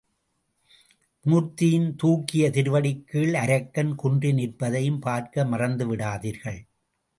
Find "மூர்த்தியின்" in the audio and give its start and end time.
1.25-1.95